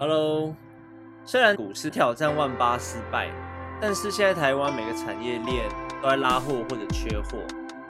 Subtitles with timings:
[0.00, 0.54] Hello，
[1.24, 3.28] 虽然股市挑战万八失败，
[3.80, 5.68] 但是现在台湾每个产业链
[6.00, 7.38] 都在拉货或者缺货，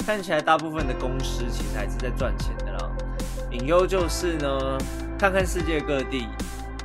[0.07, 2.91] 看起来大部分的公司其实还是在赚钱的啦。
[3.51, 4.79] 隐忧就是呢，
[5.19, 6.27] 看看世界各地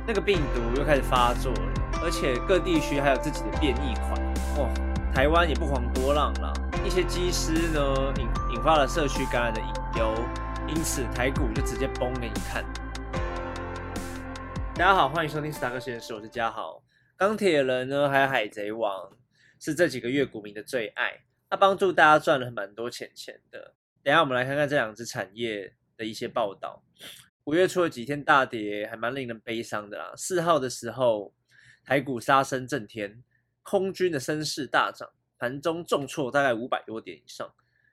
[0.06, 1.72] 那个病毒又开始发作了，
[2.02, 4.20] 而且各地区还有自己的变异款，
[4.58, 4.68] 哇，
[5.14, 6.52] 台湾也不遑多让啦。
[6.84, 7.80] 一些机师呢
[8.18, 9.68] 引引发了社区感染的隐
[10.00, 10.14] 忧，
[10.68, 12.62] 因此台股就直接崩给你看。
[14.76, 16.82] 大家好，欢迎收听史塔克实验室，我是嘉豪。
[17.16, 19.08] 钢铁人呢，还有海贼王，
[19.60, 23.72] 是这几个月股民的最爱，它帮助大家赚了蛮多钱钱的。
[24.02, 26.82] 等下我们来看看这两只产业的一些报道。
[27.44, 30.12] 五月初的几天大跌，还蛮令人悲伤的啦。
[30.16, 31.32] 四号的时候，
[31.84, 33.22] 台股杀声震天，
[33.62, 37.48] 空军的声势大涨，盘中重挫大概五百多点以上，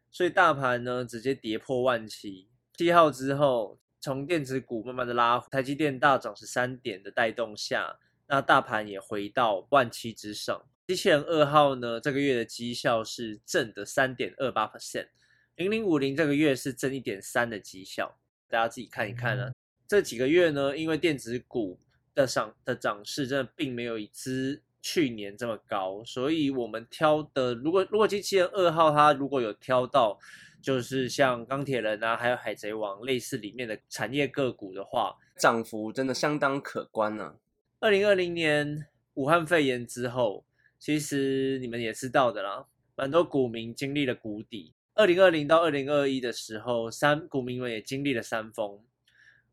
[0.10, 2.50] 所以大盘呢直接跌破万七。
[2.76, 3.78] 七号之后。
[4.02, 10.60] 从电子股慢慢的拉，台积电大涨十三点的带动下，那大盘也回到万七之上。
[10.88, 15.10] 机器人二号呢，这个月的绩效是正的三点二八 percent，
[15.56, 18.18] 零零五零这个月是正一点三的绩效，
[18.50, 19.52] 大家自己看一看啊。
[19.88, 21.80] 这几个月呢，因为电子股
[22.16, 30.20] 的涨的涨势真的并没有一支去年这么高，所以我们挑的，如果如果机器人二号它如果有挑到。
[30.62, 37.36] 就是像钢铁人啊，还有海贼王类似里面的产业个股的话，涨幅真的相当可观呢。
[37.80, 40.46] 二零二零年武汉肺炎之后，
[40.78, 44.74] 其实你们也知道的啦，蛮多股民经历了谷底。
[44.94, 48.80] 二零二零到二零二一的时候，三股民们也经历了山峰，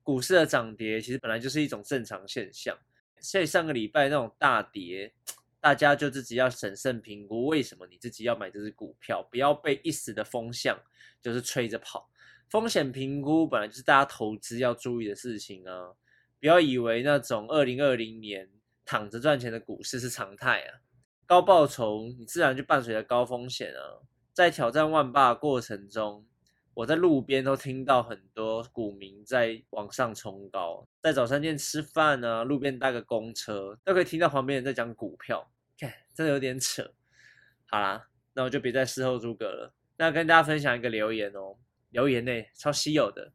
[0.02, 2.76] 股市的涨跌其实本来就是一种正常现象。
[3.20, 5.12] 所以上个礼拜那种大跌。
[5.60, 10.78] 大家就自己要审慎评估，为什么你自己要买这只股票，不要被一时的风向
[11.20, 12.08] 就是吹着跑。
[12.48, 15.92] 风险评估本来就是大家投资要注意的事情啊，
[16.40, 18.48] 不要以为那种二零二零年
[18.84, 20.80] 躺着赚钱的股市是常态啊，
[21.26, 24.00] 高报酬你自然就伴随着高风险啊。
[24.32, 26.24] 在挑战万霸过程中，
[26.72, 35.46] 我在路边都听到很多股民在往上冲高，在早餐店吃饭呢，路边搭个公车都可以听到旁边人在讲股票，
[35.78, 36.92] 看 真的有点扯。
[37.66, 39.72] 好啦，那我就别再事后诸葛了。
[39.96, 41.56] 那跟大家分享一个留言哦，
[41.90, 43.32] 留言呢超稀有的，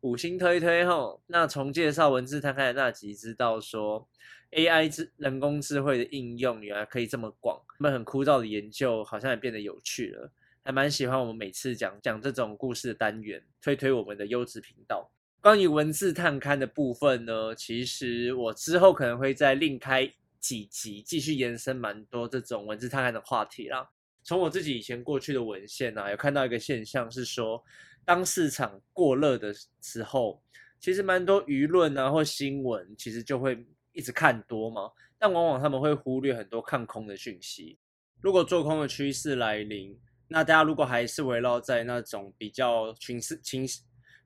[0.00, 1.22] 五星推推吼。
[1.26, 4.08] 那从介绍文字摊开的那集知道说
[4.52, 10.30] ，AI 智人工智慧的应用原来可以这么广，那么很枯燥的研究好像也变得有趣了。
[10.62, 15.10] 还蛮喜欢我们每次讲讲这种故事的单元，推推我们的优质频道。
[15.40, 23.90] 关于文字探勘的部分呢，其实我之后可能会再另开几集，继续延伸蛮多这种文字探案的话题啦。
[24.22, 27.62] 从我自己以前过去的文献啊，有看到一个现象是说，
[28.04, 30.42] 当市场过热的时候，
[30.78, 37.78] 其实蛮多舆论啊或新闻，其实就会一直看多嘛，但往往他们会忽略很多看空的讯息。
[38.20, 43.66] 如果做空的趋势来临，那大家如果还是围绕在那种比较情绪情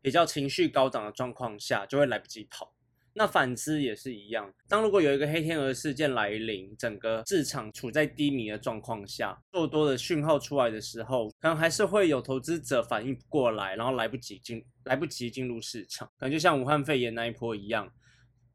[0.02, 2.73] 比较情绪高涨的状况下，就会来不及跑。
[3.16, 17.88] 那反之也是一样，当如果有一个黑天鹅事件来临，整个市场处在低迷的状况下，做多的讯号出来的时候，可能还是会有投资者反应不过来，然后来不及进来不及进入市场，可能就像武汉肺炎那一波一样。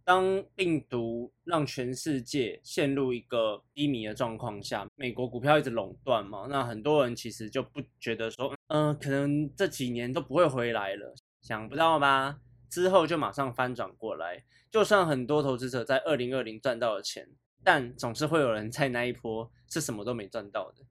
[0.03, 12.39] 当病毒让全世界陷入一个低迷的状况下，美国股票一直垄断嘛，那很多人其实就不觉得说，嗯，可能这几年都不会回来了，想不到吧？
[12.69, 14.43] 之后就马上翻转过来。
[14.71, 17.27] 就算很多投资者在二零二零赚到了钱，
[17.63, 20.85] 但总是会有人在那一波是什么都没赚到的。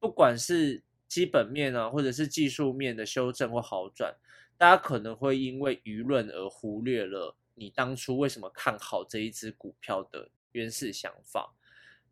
[0.00, 4.14] 不管是基本面啊，或者是技术面的修正或好转，
[4.56, 7.36] 大家可能会因为舆论而忽略了。
[7.54, 11.52] 你当初为什么看好这一只股票的原始想法？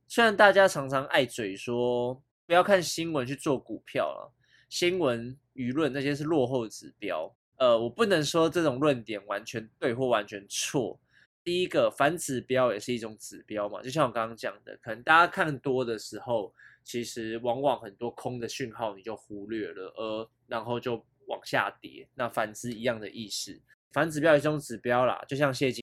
[0.09, 4.32] 虽然大家常常爱嘴说不要看新闻去做股票了，
[4.69, 7.34] 新闻舆论那些是落后指标。
[7.59, 10.99] 呃，我不能说这种论点完全对或完全错。
[11.43, 22.08] 第一个反指标也是一种指标嘛，就像我刚刚讲的，可能大家看多的时候，其实往往很多空的讯号你就忽略了，而然后就往下跌。
[22.14, 23.61] 那反之一样的意思。
[23.93, 25.82] 反指标也是一种指标啦，就像谢金，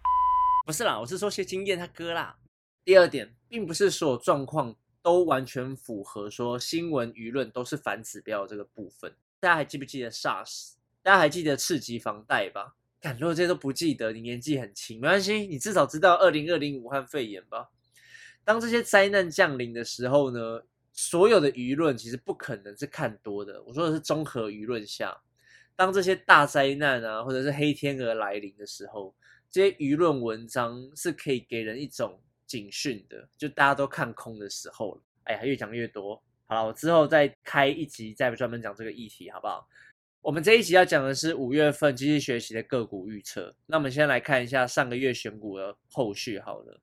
[0.66, 2.38] 不是啦，我是说谢金燕他哥啦。
[2.86, 9.16] 第二点，并不是所有状况都完全符合说新闻舆论都是反指标这个部分。
[9.40, 10.74] 大家还记不记得 SARS？
[11.04, 12.76] 大家还记得次级房贷吧？
[13.02, 17.70] 看，如果这些都不记得，你年纪很轻，没关系，你至少知道二零二零武汉肺炎吧？
[18.46, 20.62] 当这些灾难降临的时候呢，
[20.94, 23.62] 所有的舆论其实不可能是看多的。
[23.64, 25.22] 我说的是综合舆论下。
[25.76, 29.14] 当这些大灾难啊，或者是黑天鹅来临的时候，
[29.52, 35.02] 这些舆论文章是可以给人一种警讯的，就大家都看空的时候了。
[35.24, 39.68] 哎呀，越讲越多，好了，我之后再开一集再专门讲这个议题，好不好？
[40.24, 43.54] 我们这一集要讲的是五月份机器学习的个股预测。
[43.66, 46.80] 那我们先来看一下上个月选股的后续，好了。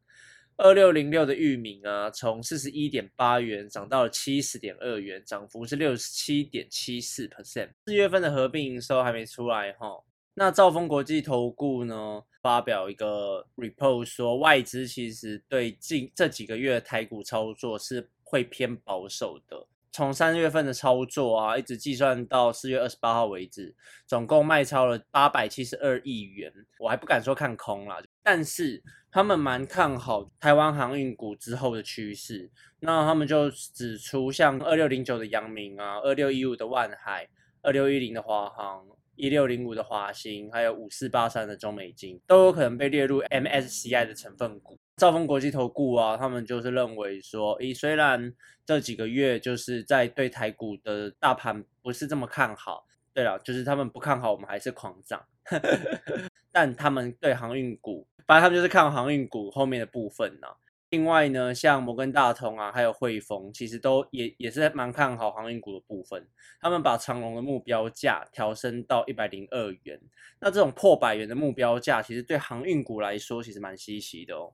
[0.58, 7.70] 二六零六的域名啊，从四十一点八元涨到了七十点二元，涨幅是六十七点七四 percent。
[7.87, 9.88] 四月份的合并营收还没出来哈。
[10.34, 19.66] 那兆丰国际投顾呢，发表一个 report 说，外资其实对近这几个月的台股操作是会偏保守的。
[19.92, 23.75] 从三月份的操作啊，一直计算到四月二十八号为止，
[24.06, 26.52] 总共卖超了八百七十二亿元。
[26.78, 32.50] 我还不敢说看空啦，但是他们蛮看好台湾航运股之后的趋势。
[32.78, 37.28] 那他们就指出，像二六零九的阳明啊，二六一五的万海，
[37.62, 38.87] 二六一零的华航，
[39.20, 44.78] 一六零五的华兴，还有五四八三的中美金，都有可能被列入 MSCI 的成分股。
[44.96, 48.32] 兆丰国际投顾啊，他们就是认为说，诶，虽然
[48.64, 55.23] 这几个月就是在对台股的大盘不是这么看好，对了，就是他们不看好我们还是狂涨，
[56.50, 60.49] 但他们对航运股，反正他们就是看航运股后面的部分呢。
[60.90, 66.26] 另外呢，像摩根大通啊，还有汇丰，其实都也也是蛮看好航运股的部分。
[66.60, 70.00] 他们把长龙的目标价调升到一百零二元，
[70.40, 74.52] 那这种破百元的目标价，其实对航运股来说，其实蛮稀奇的哦。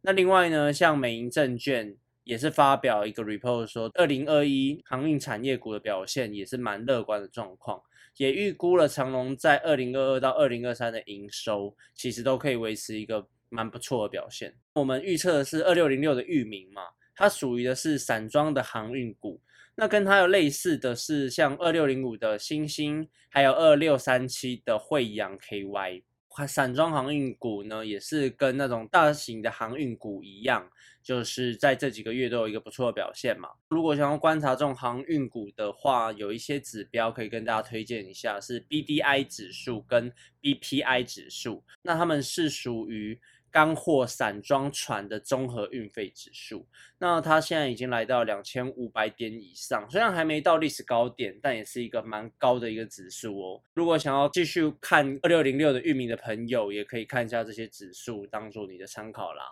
[0.00, 1.94] 那另外呢，像美银证券
[2.24, 7.78] 也是发表一个 report 说，二零二一航运产业股的表现也是蛮乐观的状况，
[8.16, 14.52] 也预估了长隆在二零二二到二零二三的营收，其实都可以维持一个蛮不错的表现。
[14.74, 16.82] 我们预测的是二六零六的域名嘛，
[17.14, 19.40] 它属于的是散装的航运股，
[19.76, 26.02] 那跟它有类似的是像二六零五的新兴，还有二六三七的惠阳 KY。
[26.48, 30.68] 散装航运股呢，也是跟那种大型的航运股一样，
[31.00, 33.48] 就是在这几个月都有一个不错的表现嘛。
[33.68, 40.12] 如果想要观察这种航运股的话，有一些指标可以跟大家推荐一下，是 BDI 指数跟
[40.42, 43.20] BPI 指数，那他们是属于。
[43.54, 46.66] 干货散装船的综合运费指数，
[46.98, 53.62] 那它现在已经来到两千五百点以上，虽然还没到历史高点，但也是一个蛮高的一个指数哦。
[53.72, 59.44] 如果想要继续看二六零六的域名的朋友，也可以看一下这些指数，当做你的参考啦。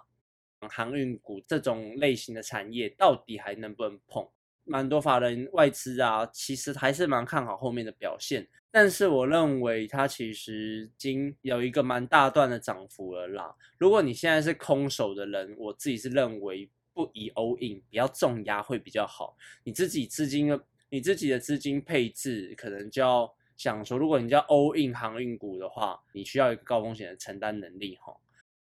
[0.68, 4.28] 航运股这种类型的产业，到底还能不能碰？
[4.64, 8.46] 蛮多法人外资啊，其实还是蛮看好后面的表现。
[8.70, 13.54] 但是我认为它其实已经有一个蛮大段的涨幅了啦。
[13.78, 19.36] 如果你现在是空手的人，我自己是认为不宜 all in，比较重压会比较好。
[19.62, 28.16] 你自己资金的你自己的资金配置，可能就要想说，如果你叫 all in 航运股的话，你需要一个高风险的承担能力哈。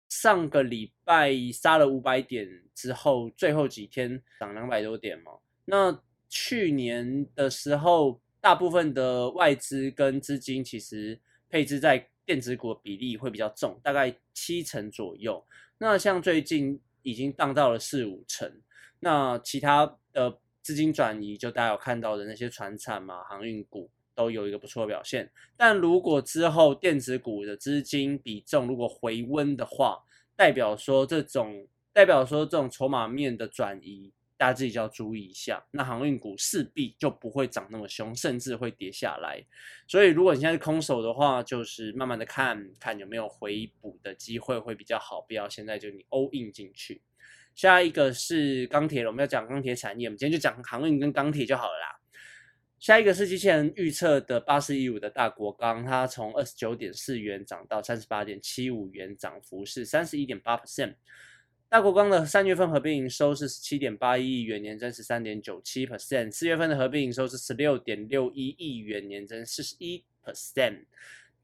[0.10, 5.32] 上个礼拜杀了五百点之后，最后几天涨两百多点嘛。
[5.72, 5.98] 那
[6.28, 8.20] 去年的时候。
[8.44, 15.46] 大部分的外资跟资金其实配置在电子股的比例会比较重，大概七成左右。
[15.78, 18.52] 那像最近已经荡到了四五成，
[19.00, 25.32] 那其他的资金转移，就大家有看到的那些船产嘛、航运股都有一个不错的表现。
[25.56, 30.00] 但如果之后电子股的资金比重如果回温的话，
[30.36, 34.12] 代表说这种代表说这种筹码面的转移。
[34.42, 39.40] 大家自己就要注意一下，那航运股势必就不会涨那么凶，甚至会跌下来。
[39.88, 47.04] 所以，如果你现在是空手的话，就是慢慢的看看有没有回补的机会会比较好，不要现在就你 all in 进去。
[47.54, 52.00] 下一个是钢铁了，我们要讲钢铁产业，我们今天就讲航运跟钢铁就好了啦。
[52.80, 60.96] 下一个是机器人预测的八四一五的大国钢，它从二十九点四元涨到三十八点七五元，涨幅是三十一点八 percent。
[61.72, 70.84] 大国钢的三月份合并营收是十七点八一亿元，年增十三点九七 percent；四月份的合并营收是十六点六一亿元，年增四十一 percent。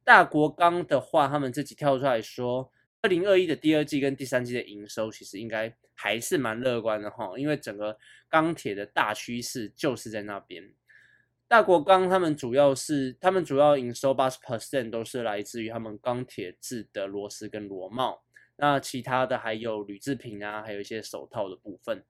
[0.04, 2.70] 大国钢的话，他们自己跳出来说，
[3.02, 10.70] 二零二一的第二季跟第三季的营收其实应该还是蛮乐观的哈，因为整个钢铁的大趋势就是在那边。
[11.48, 18.24] 大国钢他们主要是，他们主要营收八十 percent 都是来自于他们钢铁制的螺丝跟螺帽。
[18.58, 22.04] 那其他的还有铝制品啊，还有一些手套的部分。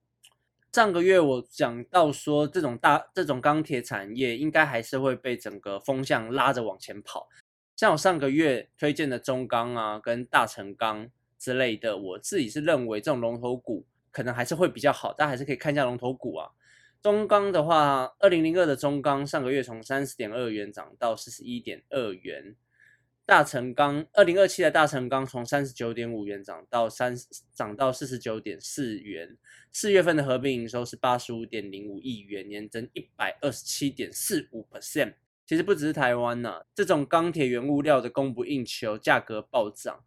[0.72, 7.28] 上个月我讲到说，这种大这种钢铁产业应该还是会被整个风向拉着往前跑。
[7.74, 16.50] 像我上个月推荐的中钢啊，跟大成钢之类的，我自己是认为这种龙头股可能还是会比较好，但还是可以看一下龙头股啊。
[17.00, 22.56] 中钢的话，二零零二的中钢上个月从三十点二元涨到四十一点二元。
[23.28, 27.14] 大成钢二零二七的大成钢从三十九点五元涨到三
[27.52, 29.36] 涨到四十九点四元，
[29.70, 35.12] 四月份的合并营收是八十五点零五亿元，年增一百二十七点四五 percent。
[35.46, 40.02] 其实不只是台湾呐，这种钢铁原物料的供不应求，价格暴涨。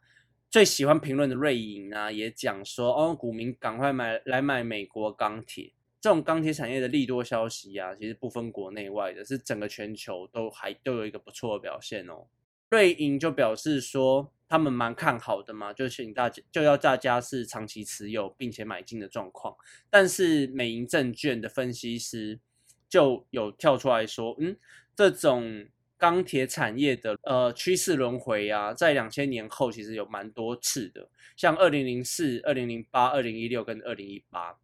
[0.49, 5.71] 最喜欢评论的瑞银啊，也讲说哦，股民赶快买来买美国钢铁。
[5.99, 12.25] 这种钢铁产业的利多消息啊，其实不分国内外的，是整个全球都还都有一个不错的表现哦。
[12.71, 19.53] 瑞银就表示说，他们蛮看好的嘛，就请大家就要大家是长期持有并且买进的状况。
[19.89, 22.39] 但是美银证券的分析师
[22.87, 24.55] 就有跳出来说，嗯，
[24.95, 34.57] 这种钢铁产业的呃趋势轮回啊，在两千年后其实有蛮多次的，像二零零四、二零零八、二零一六跟二零一八。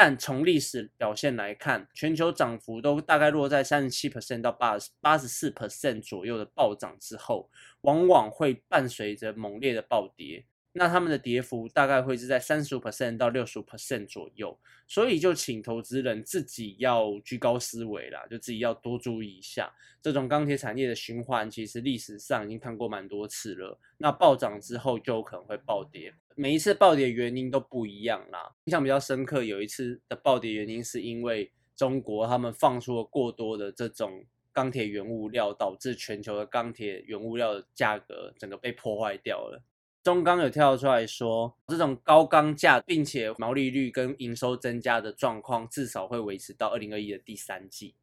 [0.00, 7.50] 但从历史表现来看，全球涨幅都大概落在三十七 percent 到八十八十四 percent 左右的暴涨之后，
[7.80, 10.46] 往往会伴随着猛烈的暴跌。
[10.78, 14.56] 那他们的跌幅大概会是在三十五 percent 到六十五 percent 左右，
[14.86, 19.68] 所以就请投资人自己要居高思维啦，就自己要多注意一下。
[20.00, 23.76] 这种钢铁产业的循环，其实历史上已经看过蛮多次了。
[23.96, 28.54] 那暴涨之后就可能会暴跌，每一次暴跌原因都不一样啦。
[28.66, 39.60] 印象比较深刻，有一次的暴跌原因是因为中国他们放出了过多的这种钢铁原物料，导致全球的钢铁原物料的价格整个被破坏掉了。
[40.08, 47.94] 中钢有跳出来说，这种高钢价，并且毛利率跟营收增加的状况，至少会维持到二零二一的第三季。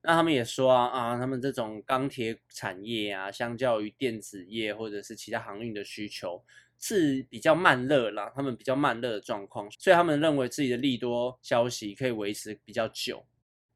[0.00, 6.40] 那他们也说啊啊，他们这种钢铁产业啊，相较于电子业或者是其他航运的需求，
[6.78, 13.26] 是比较慢热啦，他们比较慢热的状况，所以他们认为自己的利多消息可以维持比较久。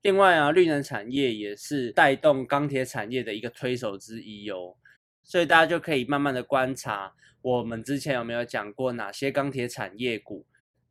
[0.03, 4.77] 另外啊，绿能产业也是带动钢铁产业的一个推手之一哦。
[5.25, 7.11] 所以大家就可以慢慢的观察，
[7.45, 10.47] 我们之前有没有讲过哪些钢铁产业股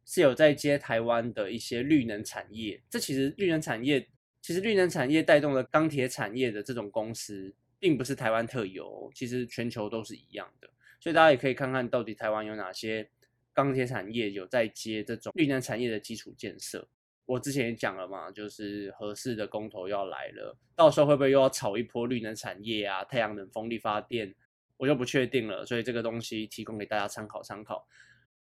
[0.05, 2.79] 是有在接台湾的一些绿能产业？
[2.91, 4.07] 这其实绿能产业，
[4.39, 10.69] 其实绿能产业带动了钢铁产业的这种公司，并不是台湾特有，其实全球都是一样的。
[10.99, 13.09] 所以大家也可以看看到底台湾有哪些
[13.51, 16.87] 钢铁产业有在接这种绿能产业的基础建设。
[17.25, 23.03] 我之前也讲了嘛，就是合适的公投要来了，到时候会不会又要炒一波绿能产业啊？
[23.05, 24.35] 太阳能、风力发电，
[24.77, 25.65] 我就不确定了。
[25.65, 27.87] 所以这个东西提供给大家参考参考。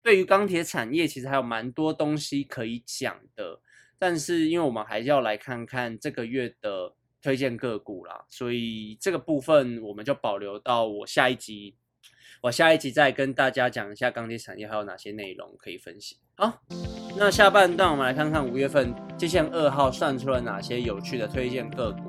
[0.03, 3.61] 对于钢铁产业，其实还有蛮多东西可以讲的，
[3.99, 11.77] 但是因为我们还是要来看看这个月的推荐个股啦，所以这个部分我们就保留到我下一集。
[12.41, 16.17] 我下一集再跟大家讲一下钢铁产业还有哪些内容可以分析。
[16.35, 16.61] 好，
[17.17, 22.09] 那下半段我们来看看五月份接线二号算出了哪些有趣的推荐个股。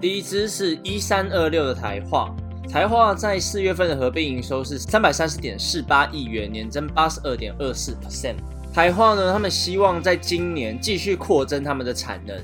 [0.00, 2.34] 第一支是一三二六的台化，
[2.68, 8.36] 台化在四月份的合并营收是三百三十点四八亿元，年增八十二点二四 percent。
[8.74, 12.38] 台化呢，他们希望在今年继续扩增他们的产能，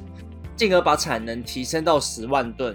[0.57, 2.75] 进而把产能提升到十万吨。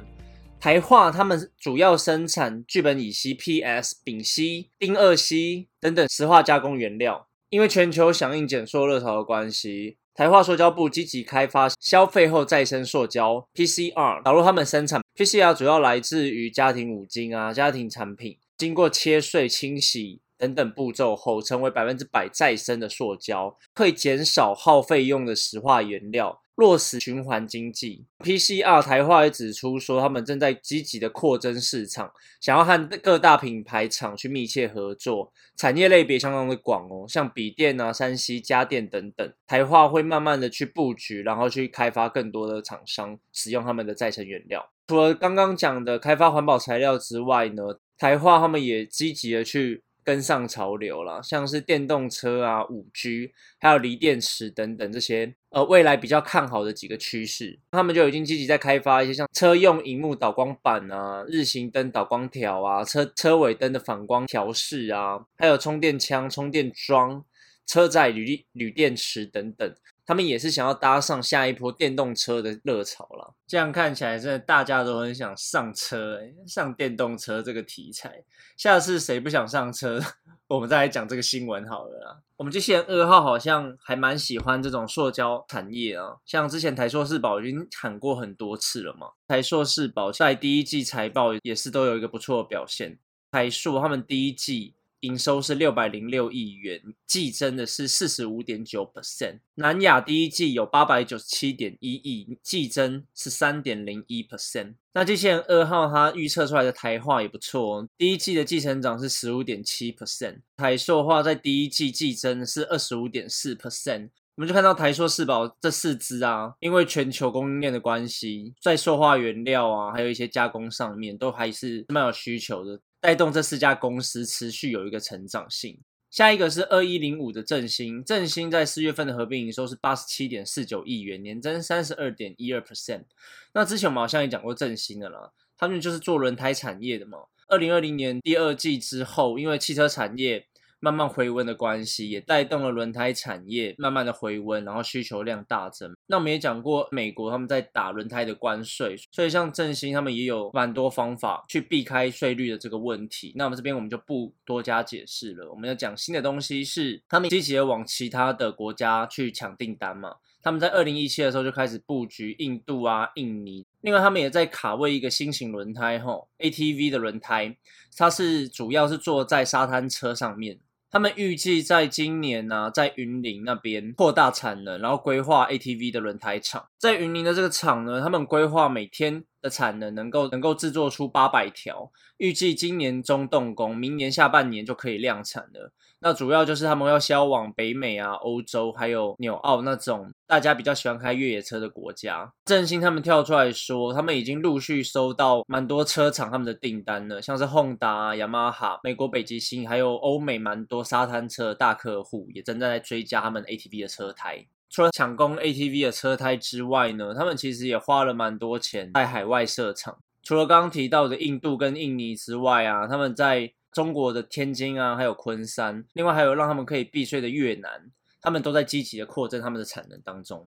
[0.60, 7.28] 台化他们主要生产聚苯乙烯、PS、丙烯、丁二烯等等石化加工原料。
[7.50, 26.42] 因为全球响应减缩热潮的关系，台化塑胶部积极开发消费后再生塑胶 PCR，导入他们生产 PCR 主要来自于家庭五金啊、家庭产品，经过切碎、清洗等等步骤后，成为百分之百再生的塑胶，可以减少耗费用的石化原料。
[26.58, 32.12] 落实循环经济，PCR 台化也指出说，他们正在积极的扩增市场，
[32.42, 44.68] 想要和各大品牌厂去密切合作，产业类别相当的广哦，像笔电啊、山西家电等等，台化会慢慢的去布局，然后去开发更多的厂商使用他们的再生原料。
[44.88, 49.84] 除了刚刚讲的开发环保材料之外呢，台化他们也积极的去。
[50.08, 67.26] 跟上潮流啦，像是电动车啊、五 G，还有锂电池等等这些，呃，未来比较看好的几个趋势，他们就已经积极在开发一些像车用荧幕导光板啊、日行灯导光条啊、车车尾灯的反光调试啊，还有充电枪、充电桩、
[67.66, 69.76] 车载铝铝电池等等。
[70.08, 73.36] 他们也是想要搭上下一波电动车的热潮了。
[73.46, 78.24] 这样看起来，真的大家都很想上车，上电动车这个题材。
[78.56, 80.00] 下次谁不想上车，
[80.48, 82.24] 我们再来讲这个新闻好了。
[82.38, 89.10] 我们机器人二号好像还蛮喜欢这种塑胶产业啊，像之前台硕士宝已经喊过很多次了嘛。
[89.28, 92.98] 台硕士宝在第一季财报也是都有一个不错的表现。
[93.30, 99.40] 台硕他们第一季营收是六百零六亿元，季增的是四十五点九 percent。
[99.56, 104.76] 南亚第一季有八百九十七点一亿，季增是三点零一 percent。
[104.94, 114.10] 那机器人二号它预测出来的台化也不错哦，第一季的季成长是十五点七 percent，台塑化在第一季季增是二十五点四 percent。
[114.36, 125.80] 我们就看到台塑、世宝这四支啊，因为全球供应链的关系，在塑化原料啊，还有一些加工上面，都还是蛮有需求的，带动这四家公司持续有一个成长性。
[126.12, 133.06] 下一个是二一零五的振兴，振兴在四月份的合并营收是八十七点四九亿元，年增三十二点一二 percent。
[133.54, 137.20] 那之前我们好像也讲过振兴的啦，他们就是做轮胎产业的嘛。
[137.48, 140.46] 二零二零年第二季之后，因为汽车产业。
[140.80, 145.96] 慢慢回温的关系，也带动了轮胎产业慢慢的回温，然后需求量大增。
[146.06, 153.34] 那我们也讲过，美国他们在打轮胎的关税，所以像振兴他们也有蛮多方法去避开税率的这个问题。
[153.36, 155.50] 那我们这边我们就不多加解释了。
[155.50, 160.18] 我们要讲新的东西是，他们积极的往其他的国家去抢订单嘛。
[160.44, 167.58] 他们在二零一七的时候就开始布局印度啊、印尼，另外他们也在卡位一个新型轮胎，吼 ATV 的轮胎，
[167.98, 170.60] 它是主要是坐在沙滩车上面。
[170.90, 176.70] 他们预计在今年呢，在云林那边扩大产能，然后规划 ATV 的轮胎厂。
[176.78, 185.74] 在云林的这个厂呢，他们规划每天的产能能够能够制作出八百条，预计今年中动工，明年下半年就可以量产了。
[186.00, 192.32] 那主要就是他们要销往北美啊、欧洲，还有纽澳那种大家比较喜欢开越野车的国家。
[192.46, 204.46] 振兴他们跳出来说，他们已经陆续收到蛮多车厂他们的订单了，像是 Honda、雅马哈、美国北极星，还有欧美蛮多沙滩车大客户也正在追加他们 ATV 的车胎。
[204.70, 209.98] 除了抢攻 ATV 的车胎之外呢，他们其实也花了蛮多钱在海外设厂。
[210.22, 220.48] 除了刚刚提到的印度跟印尼之外啊，他们在中国的天津啊，还有昆山，另外还有让他们可以避税的越南，他们都在积极的扩增他们的产能当中。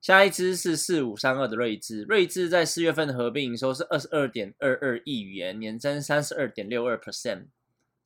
[0.00, 7.48] 下一支是四五三二的睿智，睿智在四月份的合并营收是二十二点二二亿元，年增三十二点六二 percent。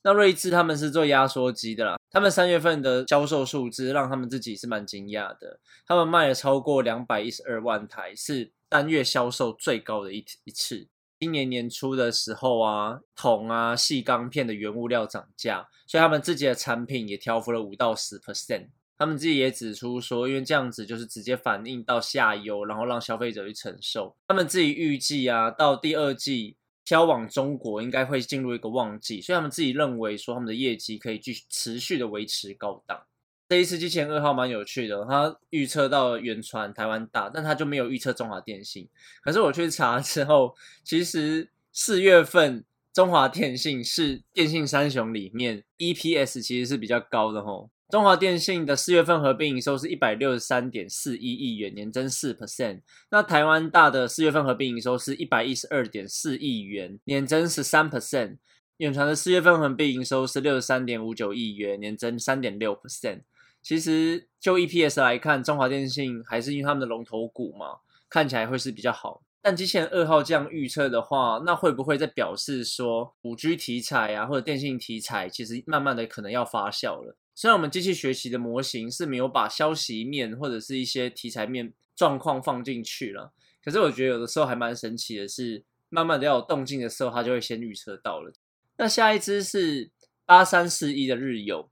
[0.03, 10.89] 那睿智他们是做压缩机的啦，他们三月份的销售数字让他们自己是蛮惊讶的，他们卖了超过两百一十二万台，是单月销售最高的一一次。
[11.25, 18.69] 今年年初的时候啊，铜啊、细钢片的原物料涨价，所以他们自己的产品也调幅了五到十 percent。
[18.99, 24.15] 他们自己也指出说，因为这样子就是直接反映到下游，然后让消费者去承受。
[24.29, 33.01] 他们自己预计啊，到第二季销往中国应该会进入一个旺季，所以他们自己认为说，他们的业绩可以继续持续的维持高档。
[33.49, 38.89] 这一次机器人二号蛮有趣的，他预测到远传台湾大，但他就没有预测中华电信。
[39.23, 47.71] 可是我去查之后，其实四月份中华电信是电信三雄里面 EPS 其实是比较高的吼。
[47.91, 52.81] 中华电信的四月份合并营收是一百六十三点四一亿元，年增四 percent。
[53.11, 58.39] 那台湾大的四月份合并营收是一百一十二点四亿元，年增十三 percent。
[58.79, 63.21] 远传的四月份合并营收是六十三点五九亿元，年增三点六 percent。
[63.65, 67.79] 其实就 EPS 来看，中华电信还是因为他们的龙头股嘛，
[68.11, 69.23] 看起来会是比较好。
[69.41, 77.17] 但机器人二号这样预测的话，那会不会在表示说五 G 题材啊，或者电信题材，其实慢慢的可能要发酵了？
[77.35, 83.33] 虽然我们机器学习的模型是没有把消息面或者是一些题材面状况放进去了，
[83.65, 88.33] 可是我觉得有的时候还蛮神奇的，是慢慢的要有动静的时候，它就会先预测到了。
[88.77, 89.91] 那下一支是
[90.27, 91.71] 八三四一的日游。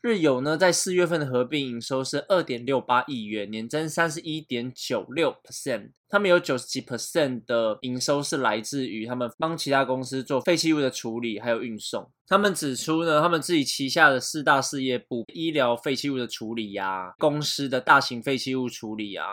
[0.00, 5.90] 日友呢，在四月份的合并营收是二点六八亿元，年增三十一点九六 percent。
[6.08, 12.08] 他们有九十几 percent 的营收是来自于他们帮其他公司做废弃物的处理还有运送。
[12.28, 19.26] 他们指出呢，他们自己旗下的四大事业部，医疗废弃物的处理呀，公司的大型废弃物处理啊，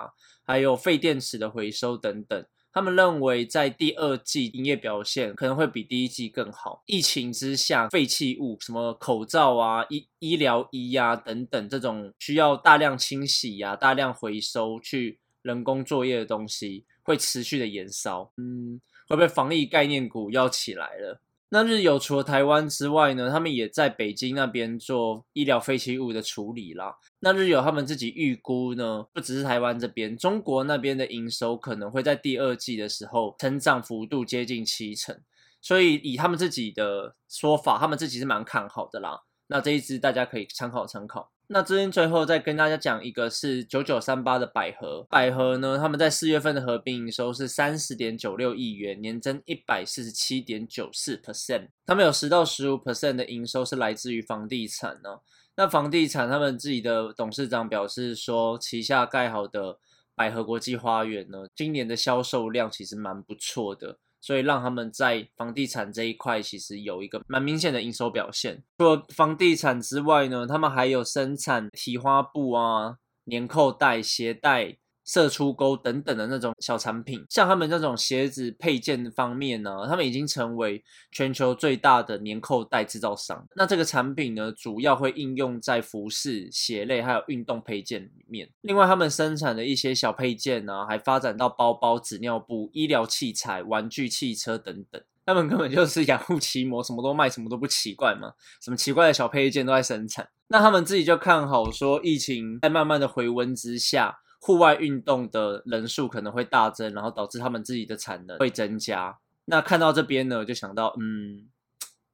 [0.48, 2.44] 还有废电池的回收等等。
[2.76, 6.84] 他们认为，在第二季营业表现可能会比第一季更好。
[6.88, 18.30] 疫情之下，废弃物什么口罩啊、医医疗衣啊等等，这种需要大量清洗呀、大量回收去人工作业的东西，会持续的延烧。
[18.36, 21.22] 嗯，会不会防疫概念股要起来了？
[21.56, 26.98] 那日有除了台湾之外呢，他们也在北京那边做医疗废弃物的处理啦。
[27.20, 35.18] 那日有他们自己预估呢，不只是台湾这边，中国那边的营收可能会在第二季的时候成长幅度接近七成，
[35.62, 39.22] 所以以他们自己的说法，他们自己是蛮看好的啦。
[39.48, 41.32] 那这一支大家可以参考参考。
[41.48, 55.20] 那这边最后再跟大家讲一个是九九三八的百合，百合呢，他们在四月份的合并营收是三十点九六亿元，年增一百四十七点九四 percent，他们有十到十五 percent 的营收是来自于房地产呢。
[55.56, 59.78] 那房地产他们自己的董事长表示说，旗下盖好的
[60.16, 64.00] 百合国际花园呢，今年的销售量其实蛮不错的。
[64.26, 68.64] 所以让他们在房地产这一块其实有一个蛮明显的营收表现。
[68.80, 72.96] 除了房地产之外呢，他们还有生产提花布啊、
[73.30, 74.78] 粘扣带、鞋带。
[75.06, 83.48] 射出钩等等的那种小产品，像他们这种鞋子配件方面呢，他们已经成为全球最大的粘扣带制造商。
[83.56, 88.50] 那这个产品呢，主要会应用在服饰、鞋类还有运动配件里面。
[88.62, 95.02] 另外，他们生产的一些小配件呢，还发展到包包、纸尿布、医疗器材、玩具、汽车等等。
[95.24, 98.34] 他们根本就是养护奇摩，什么都卖，什么都不奇怪嘛。
[98.62, 100.28] 什么奇怪的小配件都在生产。
[100.48, 104.20] 那他们自己就看好说，疫情在慢慢的回温之下。
[104.46, 109.18] 户外运动的人数可能会大增，然后导致他们自己的产能会增加。
[109.46, 111.50] 那看到这边呢，就想到，嗯，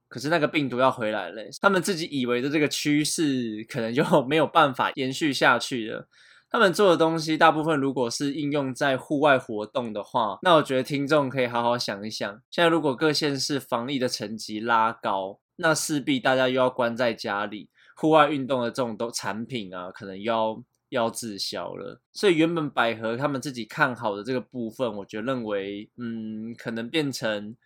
[0.08, 6.08] 可是那个病毒要回来了，他们自己以为的这个趋势可能就没有办法延续下去了。
[6.48, 20.62] 他们做的东西大部分如果是应用在户外活动的话，那我觉得听众可以好好想一想，现在如果各县市防疫的层级拉高，那势必大家又要关在家里，户外运动的这种都产品啊，可能要。
[20.92, 27.56] 要滞销了，所以原本百合他们自己看好的这个部分，我觉得认为，嗯，可能变成。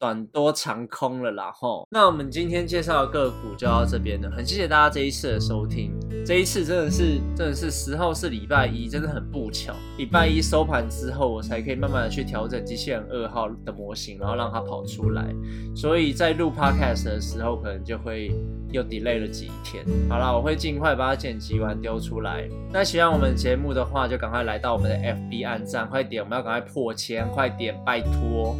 [0.00, 5.92] 短多长空了啦吼，那我们今天介绍的个股就到这边了，很谢谢大家这一次的收听。
[6.24, 15.34] 这一次真的是真的是十号是礼拜一，真的很不巧，礼拜一收盘之后，我才可以慢慢的去调整机器人二号的模型，然后让它跑出来。
[15.76, 18.32] 所以在录 podcast 的时候，可能就会
[18.72, 19.84] 又 delay 了几天。
[20.08, 22.48] 好了，我会尽快把它剪辑完丢出来。
[22.72, 28.56] 那喜欢我们节目的话，就赶快来到我们的 FB 按赞，快点，我们要赶快破千，快点，拜托。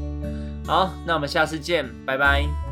[0.70, 2.69] 好，那我们下次见，拜拜。